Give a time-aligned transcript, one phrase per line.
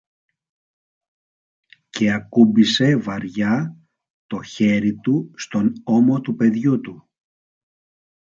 [1.89, 3.77] και ακούμπησε βαριά
[4.27, 7.09] το χέρι του στον ώμο του παιδιού του.